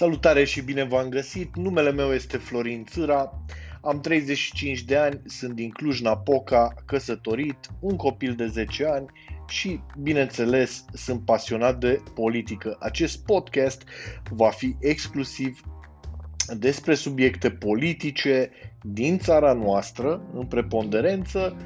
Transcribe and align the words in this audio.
Salutare 0.00 0.44
și 0.44 0.60
bine 0.60 0.84
v-am 0.84 1.08
găsit! 1.08 1.56
Numele 1.56 1.92
meu 1.92 2.12
este 2.12 2.36
Florin 2.36 2.84
Țâra, 2.84 3.44
am 3.82 4.00
35 4.00 4.82
de 4.82 4.96
ani, 4.96 5.20
sunt 5.24 5.54
din 5.54 5.70
Cluj-Napoca, 5.70 6.74
căsătorit, 6.86 7.58
un 7.80 7.96
copil 7.96 8.34
de 8.34 8.46
10 8.46 8.86
ani 8.86 9.06
și, 9.48 9.80
bineînțeles, 10.02 10.84
sunt 10.92 11.24
pasionat 11.24 11.78
de 11.78 12.02
politică. 12.14 12.76
Acest 12.78 13.24
podcast 13.24 13.82
va 14.30 14.48
fi 14.48 14.76
exclusiv 14.78 15.60
despre 16.58 16.94
subiecte 16.94 17.50
politice 17.50 18.50
din 18.82 19.18
țara 19.18 19.52
noastră, 19.52 20.22
în 20.34 20.46
preponderență, 20.46 21.56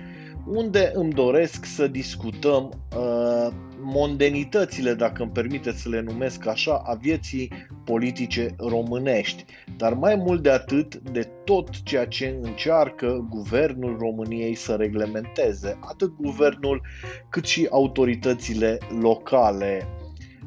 unde 0.47 0.91
îmi 0.95 1.13
doresc 1.13 1.65
să 1.65 1.87
discutăm 1.87 2.87
uh, 2.97 3.49
mondenitățile, 3.81 4.95
dacă 4.95 5.23
îmi 5.23 5.32
permiteți 5.32 5.81
să 5.81 5.89
le 5.89 6.01
numesc 6.01 6.46
așa, 6.46 6.82
a 6.85 6.95
vieții 6.95 7.53
politice 7.85 8.54
românești, 8.59 9.45
dar 9.77 9.95
mai 9.95 10.17
mult 10.17 10.43
de 10.43 10.51
atât 10.51 10.96
de 10.96 11.31
tot 11.45 11.82
ceea 11.82 12.07
ce 12.07 12.39
încearcă 12.43 13.27
guvernul 13.31 13.96
României 13.99 14.54
să 14.54 14.75
reglementeze, 14.75 15.79
atât 15.81 16.13
guvernul 16.21 16.82
cât 17.29 17.45
și 17.45 17.67
autoritățile 17.71 18.79
locale. 19.01 19.89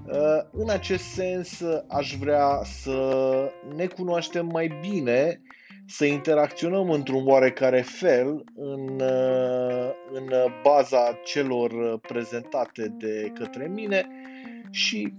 Uh, 0.07 0.39
în 0.51 0.69
acest 0.69 1.03
sens, 1.03 1.61
aș 1.87 2.15
vrea 2.19 2.61
să 2.63 3.21
ne 3.75 3.85
cunoaștem 3.85 4.45
mai 4.51 4.77
bine 4.81 5.41
să 5.87 6.05
interacționăm 6.05 6.89
într-un 6.89 7.27
oarecare 7.27 7.81
fel 7.81 8.43
în, 8.55 8.99
uh, 8.99 9.89
în 10.11 10.29
baza 10.63 11.19
celor 11.25 11.99
prezentate 11.99 12.95
de 12.97 13.31
către 13.39 13.67
mine 13.67 14.07
și 14.71 15.13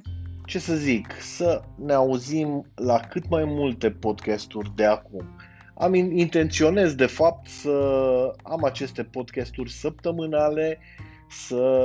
ce 0.44 0.58
să 0.58 0.74
zic, 0.74 1.14
să 1.20 1.62
ne 1.84 1.92
auzim 1.92 2.66
la 2.74 3.00
cât 3.00 3.28
mai 3.28 3.44
multe 3.44 3.90
podcasturi 3.90 4.72
de 4.76 4.84
acum. 4.84 5.24
Am 5.74 5.94
intenționez 5.94 6.94
de 6.94 7.06
fapt 7.06 7.48
să 7.48 7.72
am 8.42 8.64
aceste 8.64 9.02
podcasturi 9.02 9.70
săptămânale, 9.70 10.78
să 11.30 11.82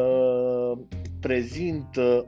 prezint 1.20 1.88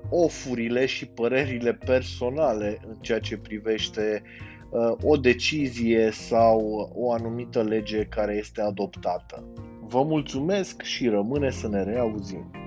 ofurile 0.10 0.86
și 0.86 1.06
părerile 1.06 1.74
personale 1.74 2.78
în 2.88 2.96
ceea 3.02 3.20
ce 3.20 3.38
privește 3.38 4.22
Uh, 4.24 4.55
o 5.02 5.18
decizie 5.18 6.10
sau 6.12 6.90
o 6.96 7.12
anumită 7.12 7.64
lege 7.64 8.06
care 8.06 8.36
este 8.36 8.62
adoptată. 8.62 9.44
Vă 9.88 10.04
mulțumesc 10.04 10.82
și 10.82 11.08
rămâne 11.08 11.50
să 11.50 11.68
ne 11.68 11.84
reauzim. 11.84 12.65